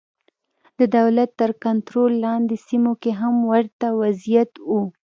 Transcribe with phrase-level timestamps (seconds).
[0.79, 4.73] د دولت تر کنټرول لاندې سیمو کې هم ورته وضعیت و.